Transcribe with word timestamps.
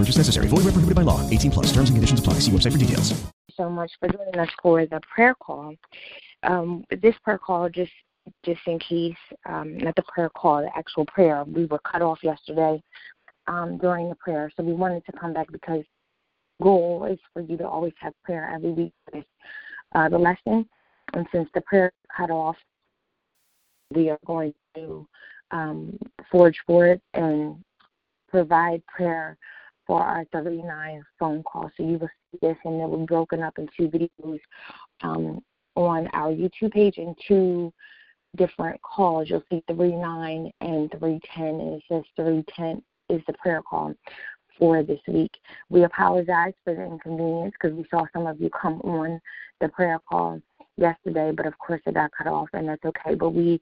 Purchase 0.00 0.16
necessary. 0.16 0.48
Void 0.48 0.64
where 0.64 0.72
prohibited 0.72 0.96
by 0.96 1.02
law. 1.02 1.28
18 1.28 1.50
plus. 1.50 1.66
Terms 1.66 1.90
and 1.90 1.96
conditions 1.96 2.20
apply. 2.20 2.34
See 2.40 2.50
website 2.50 2.72
for 2.72 2.78
details. 2.78 3.12
so 3.54 3.68
much 3.68 3.92
for 4.00 4.08
joining 4.08 4.38
us 4.38 4.48
for 4.62 4.86
the 4.86 4.98
prayer 5.14 5.34
call. 5.34 5.74
Um, 6.42 6.84
this 7.02 7.14
prayer 7.22 7.36
call, 7.36 7.68
just 7.68 7.92
just 8.42 8.60
in 8.66 8.78
case, 8.78 9.14
um, 9.44 9.76
not 9.76 9.94
the 9.96 10.02
prayer 10.08 10.30
call, 10.30 10.62
the 10.62 10.70
actual 10.74 11.04
prayer. 11.04 11.44
We 11.44 11.66
were 11.66 11.80
cut 11.80 12.00
off 12.00 12.20
yesterday 12.22 12.82
um, 13.46 13.76
during 13.76 14.08
the 14.08 14.14
prayer, 14.14 14.50
so 14.56 14.62
we 14.62 14.72
wanted 14.72 15.04
to 15.04 15.12
come 15.12 15.34
back 15.34 15.52
because 15.52 15.84
goal 16.62 17.04
is 17.04 17.18
for 17.34 17.42
you 17.42 17.58
to 17.58 17.68
always 17.68 17.92
have 17.98 18.14
prayer 18.24 18.50
every 18.54 18.70
week 18.70 18.92
with 19.12 19.24
uh, 19.94 20.08
the 20.08 20.18
lesson. 20.18 20.66
And 21.12 21.26
since 21.30 21.48
the 21.52 21.60
prayer 21.60 21.92
cut 22.16 22.30
off, 22.30 22.56
we 23.94 24.08
are 24.08 24.18
going 24.24 24.54
to 24.76 25.06
um, 25.50 25.98
forge 26.30 26.56
forward 26.66 27.02
and 27.12 27.62
provide 28.30 28.82
prayer 28.86 29.36
for 29.90 30.00
our 30.00 30.24
39 30.32 31.02
phone 31.18 31.42
call. 31.42 31.68
So 31.76 31.82
you 31.82 31.98
will 31.98 32.08
see 32.30 32.38
this, 32.40 32.56
and 32.64 32.80
it 32.80 32.88
will 32.88 32.98
be 32.98 33.06
broken 33.06 33.42
up 33.42 33.58
in 33.58 33.68
two 33.76 33.88
videos 33.88 34.38
um, 35.02 35.40
on 35.74 36.06
our 36.12 36.30
YouTube 36.30 36.70
page 36.70 36.98
and 36.98 37.16
two 37.26 37.72
different 38.36 38.80
calls. 38.82 39.28
You'll 39.28 39.42
see 39.50 39.64
39 39.66 40.52
and 40.60 40.90
310, 40.92 41.44
and 41.44 41.74
it 41.74 41.82
says 41.90 42.04
310 42.14 42.80
is 43.08 43.20
the 43.26 43.32
prayer 43.32 43.62
call 43.68 43.92
for 44.56 44.84
this 44.84 45.00
week. 45.08 45.32
We 45.70 45.82
apologize 45.82 46.54
for 46.62 46.72
the 46.72 46.84
inconvenience 46.84 47.54
because 47.60 47.76
we 47.76 47.84
saw 47.90 48.04
some 48.12 48.28
of 48.28 48.40
you 48.40 48.48
come 48.50 48.80
on 48.82 49.20
the 49.60 49.70
prayer 49.70 49.98
call 50.08 50.40
yesterday, 50.76 51.32
but 51.36 51.46
of 51.46 51.58
course 51.58 51.82
it 51.84 51.94
got 51.94 52.12
cut 52.16 52.28
off, 52.28 52.48
and 52.52 52.68
that's 52.68 52.84
okay. 52.84 53.16
But 53.16 53.30
we 53.30 53.60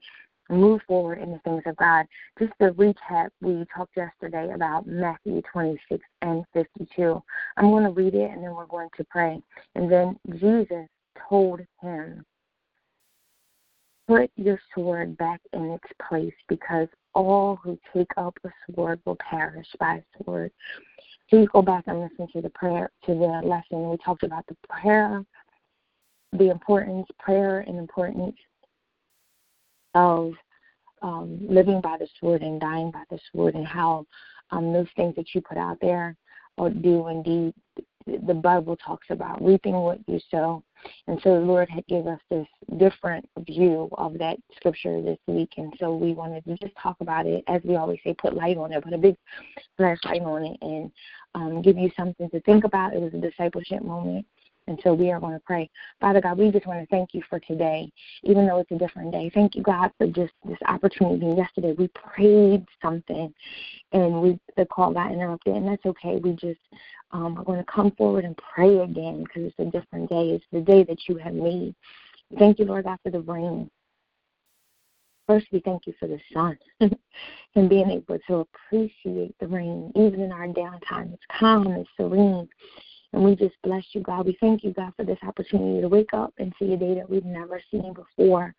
move 0.49 0.81
forward 0.87 1.19
in 1.19 1.31
the 1.31 1.39
things 1.39 1.63
of 1.65 1.75
God. 1.77 2.05
Just 2.37 2.53
to 2.61 2.71
recap, 2.71 3.29
we 3.41 3.65
talked 3.75 3.95
yesterday 3.95 4.51
about 4.53 4.87
Matthew 4.87 5.41
26 5.51 6.03
and 6.21 6.43
52. 6.53 7.21
I'm 7.57 7.69
going 7.69 7.83
to 7.83 7.91
read 7.91 8.15
it 8.15 8.31
and 8.31 8.43
then 8.43 8.55
we're 8.55 8.65
going 8.65 8.89
to 8.97 9.03
pray. 9.05 9.41
And 9.75 9.91
then 9.91 10.19
Jesus 10.39 10.87
told 11.29 11.61
him, 11.81 12.25
Put 14.07 14.31
your 14.37 14.59
sword 14.73 15.15
back 15.17 15.39
in 15.53 15.65
its 15.65 15.83
place 16.09 16.33
because 16.47 16.87
all 17.13 17.59
who 17.63 17.77
take 17.93 18.09
up 18.17 18.35
a 18.43 18.49
sword 18.73 18.99
will 19.05 19.17
perish 19.17 19.67
by 19.79 19.97
a 19.97 20.23
sword. 20.23 20.51
Please 21.29 21.47
go 21.53 21.61
back 21.61 21.83
and 21.85 22.01
listen 22.01 22.27
to 22.33 22.41
the 22.41 22.49
prayer 22.49 22.89
to 23.05 23.13
the 23.13 23.47
lesson. 23.47 23.87
We 23.87 23.97
talked 23.97 24.23
about 24.23 24.47
the 24.47 24.55
prayer, 24.67 25.23
the 26.33 26.49
importance, 26.49 27.05
prayer 27.19 27.59
and 27.59 27.77
importance 27.77 28.35
of 29.93 30.33
um, 31.01 31.39
living 31.47 31.81
by 31.81 31.97
the 31.97 32.07
sword 32.19 32.41
and 32.41 32.59
dying 32.59 32.91
by 32.91 33.03
the 33.09 33.19
sword, 33.31 33.55
and 33.55 33.65
how 33.65 34.05
um, 34.51 34.73
those 34.73 34.87
things 34.95 35.15
that 35.15 35.33
you 35.33 35.41
put 35.41 35.57
out 35.57 35.77
there 35.81 36.15
or 36.57 36.69
do 36.69 37.07
indeed 37.07 37.53
the 38.05 38.33
Bible 38.33 38.75
talks 38.75 39.07
about 39.09 39.43
reaping 39.43 39.73
what 39.73 39.99
you 40.07 40.19
sow. 40.31 40.63
And 41.07 41.19
so 41.23 41.35
the 41.35 41.45
Lord 41.45 41.69
had 41.69 41.85
given 41.87 42.13
us 42.13 42.21
this 42.29 42.47
different 42.77 43.27
view 43.39 43.89
of 43.97 44.17
that 44.17 44.37
scripture 44.55 45.01
this 45.01 45.17
week. 45.27 45.51
And 45.57 45.73
so 45.79 45.95
we 45.95 46.13
wanted 46.13 46.45
to 46.45 46.57
just 46.57 46.73
talk 46.81 46.97
about 47.01 47.25
it, 47.25 47.43
as 47.47 47.61
we 47.63 47.75
always 47.75 47.99
say, 48.03 48.15
put 48.17 48.33
light 48.33 48.57
on 48.57 48.71
it, 48.71 48.83
put 48.83 48.93
a 48.93 48.97
big 48.97 49.15
flashlight 49.77 50.21
on 50.21 50.43
it, 50.43 50.57
and 50.61 50.91
um, 51.35 51.61
give 51.61 51.77
you 51.77 51.91
something 51.95 52.29
to 52.29 52.41
think 52.41 52.63
about. 52.63 52.93
It 52.93 53.01
was 53.01 53.13
a 53.13 53.17
discipleship 53.17 53.83
moment. 53.83 54.25
And 54.69 54.79
so 54.83 54.93
we 54.93 55.11
are 55.11 55.19
going 55.19 55.33
to 55.33 55.39
pray. 55.39 55.67
Father 55.99 56.21
God, 56.21 56.37
we 56.37 56.51
just 56.51 56.67
want 56.67 56.79
to 56.79 56.85
thank 56.95 57.15
you 57.15 57.23
for 57.27 57.39
today, 57.39 57.91
even 58.23 58.45
though 58.45 58.59
it's 58.59 58.71
a 58.71 58.77
different 58.77 59.11
day. 59.11 59.31
Thank 59.33 59.55
you, 59.55 59.63
God, 59.63 59.91
for 59.97 60.05
just 60.05 60.31
this 60.45 60.59
opportunity. 60.67 61.25
Yesterday 61.35 61.73
we 61.75 61.87
prayed 61.89 62.63
something 62.79 63.33
and 63.91 64.21
we 64.21 64.39
the 64.57 64.65
call 64.67 64.93
got 64.93 65.11
interrupted, 65.11 65.55
and 65.55 65.67
that's 65.67 65.85
okay. 65.87 66.17
We 66.17 66.33
just 66.33 66.59
um, 67.11 67.35
are 67.39 67.43
going 67.43 67.57
to 67.57 67.71
come 67.71 67.91
forward 67.91 68.25
and 68.25 68.37
pray 68.37 68.77
again 68.77 69.23
because 69.23 69.51
it's 69.51 69.59
a 69.59 69.65
different 69.65 70.07
day. 70.07 70.29
It's 70.29 70.45
the 70.51 70.61
day 70.61 70.83
that 70.83 70.99
you 71.07 71.15
have 71.17 71.33
made. 71.33 71.73
Thank 72.37 72.59
you, 72.59 72.65
Lord 72.65 72.85
God, 72.85 72.99
for 73.01 73.09
the 73.09 73.21
rain. 73.21 73.71
First, 75.25 75.47
we 75.51 75.61
thank 75.61 75.87
you 75.87 75.93
for 75.99 76.07
the 76.07 76.19
sun 76.31 76.57
and 77.55 77.69
being 77.69 77.89
able 77.89 78.19
to 78.27 78.45
appreciate 78.69 79.35
the 79.39 79.47
rain, 79.47 79.91
even 79.95 80.21
in 80.21 80.31
our 80.31 80.47
downtime. 80.47 81.13
It's 81.13 81.23
calm, 81.39 81.71
it's 81.71 81.89
serene, 81.97 82.47
and 83.13 83.23
we 83.23 83.35
just 83.35 83.55
bless 83.63 83.83
you, 83.93 84.01
God. 84.01 84.25
We 84.25 84.37
thank 84.39 84.63
you, 84.63 84.73
God, 84.73 84.93
for 84.95 85.03
this 85.03 85.17
opportunity 85.25 85.81
to 85.81 85.87
wake 85.87 86.13
up 86.13 86.33
and 86.37 86.53
see 86.59 86.73
a 86.73 86.77
day 86.77 86.95
that 86.95 87.09
we've 87.09 87.25
never 87.25 87.61
seen 87.71 87.93
before. 87.93 88.53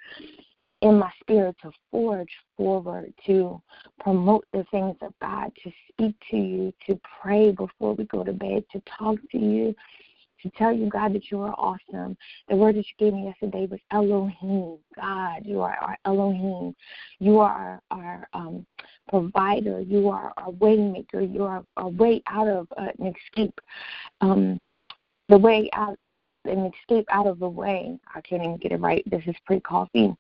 In 0.83 0.99
my 0.99 1.11
spirit, 1.21 1.56
to 1.62 1.71
forge 1.91 2.31
forward, 2.56 3.12
to 3.27 3.60
promote 4.00 4.47
the 4.55 4.65
things 4.71 4.97
of 5.03 5.12
God, 5.21 5.53
to 5.62 5.71
speak 5.91 6.15
to 6.31 6.37
you, 6.39 6.72
to 6.87 6.99
pray 7.21 7.50
before 7.53 7.94
we 7.94 8.05
go 8.05 8.25
to 8.25 8.33
bed, 8.33 8.65
to 8.72 8.83
talk 8.99 9.19
to 9.31 9.39
you, 9.39 9.75
to 10.43 10.50
tell 10.56 10.72
you, 10.72 10.89
God, 10.89 11.15
that 11.15 11.31
you 11.31 11.41
are 11.41 11.55
awesome. 11.59 12.16
The 12.49 12.56
word 12.56 12.77
that 12.77 12.87
you 12.87 12.94
gave 12.99 13.12
me 13.12 13.27
yesterday 13.27 13.66
was 13.66 13.81
Elohim. 13.91 14.78
God, 14.97 15.43
you 15.44 15.60
are 15.60 15.77
our 15.83 15.99
Elohim. 16.06 16.75
You 17.19 17.41
are 17.41 17.83
our, 17.91 18.27
um, 18.33 18.66
provider. 19.10 19.81
You 19.81 20.09
are 20.09 20.32
a 20.38 20.50
waymaker. 20.50 21.32
You 21.32 21.44
are 21.44 21.65
a 21.76 21.88
way 21.88 22.22
out 22.28 22.48
of 22.48 22.69
uh, 22.76 22.88
an 22.98 23.15
escape. 23.15 23.60
Um, 24.21 24.59
the 25.28 25.38
way 25.38 25.69
out, 25.75 25.98
an 26.44 26.72
escape 26.75 27.06
out 27.10 27.26
of 27.26 27.38
the 27.38 27.48
way. 27.48 27.98
I 28.15 28.21
can't 28.22 28.43
even 28.43 28.56
get 28.56 28.72
it 28.72 28.81
right. 28.81 29.03
This 29.10 29.22
is 29.26 29.37
pre 29.44 29.60
coffee. 29.60 30.15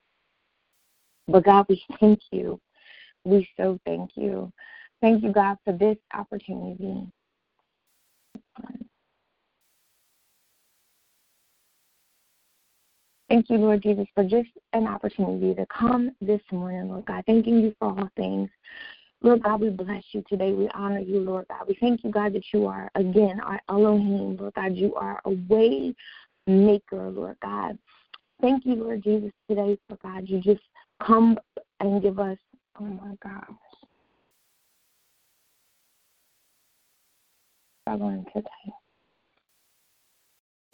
But 1.28 1.44
God, 1.44 1.66
we 1.68 1.82
thank 2.00 2.20
you. 2.30 2.60
We 3.24 3.48
so 3.56 3.78
thank 3.86 4.10
you. 4.16 4.52
Thank 5.00 5.22
you, 5.22 5.32
God, 5.32 5.56
for 5.64 5.72
this 5.72 5.96
opportunity. 6.12 7.06
Thank 13.30 13.48
you, 13.48 13.58
Lord 13.58 13.80
Jesus, 13.80 14.08
for 14.12 14.24
just 14.24 14.48
an 14.72 14.88
opportunity 14.88 15.54
to 15.54 15.64
come 15.66 16.10
this 16.20 16.40
morning, 16.50 16.88
Lord 16.88 17.06
God. 17.06 17.22
Thanking 17.26 17.60
you 17.60 17.72
for 17.78 17.96
all 17.96 18.10
things. 18.16 18.50
Lord 19.22 19.44
God, 19.44 19.60
we 19.60 19.70
bless 19.70 20.02
you 20.10 20.24
today. 20.28 20.52
We 20.52 20.68
honor 20.74 20.98
you, 20.98 21.20
Lord 21.20 21.46
God. 21.48 21.68
We 21.68 21.76
thank 21.78 22.02
you, 22.02 22.10
God, 22.10 22.32
that 22.32 22.42
you 22.52 22.66
are, 22.66 22.90
again, 22.96 23.38
our 23.38 23.60
Elohim, 23.68 24.36
Lord 24.36 24.54
God. 24.54 24.74
You 24.74 24.96
are 24.96 25.20
a 25.24 25.30
way 25.48 25.94
maker, 26.48 27.08
Lord 27.08 27.36
God. 27.40 27.78
Thank 28.40 28.66
you, 28.66 28.74
Lord 28.74 29.04
Jesus, 29.04 29.30
today, 29.48 29.78
for 29.88 29.96
God. 30.02 30.28
You 30.28 30.40
just 30.40 30.62
come 31.00 31.38
and 31.78 32.02
give 32.02 32.18
us, 32.18 32.38
oh 32.80 32.84
my 32.84 33.14
gosh. 33.22 33.44
Struggling 37.84 38.26
today. 38.34 38.79